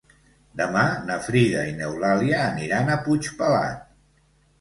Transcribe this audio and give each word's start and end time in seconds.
Demà 0.59 0.85
na 1.09 1.17
Frida 1.25 1.65
i 1.71 1.75
n'Eulàlia 1.81 2.39
aniran 2.45 2.89
a 2.91 2.97
Puigpelat. 3.05 3.85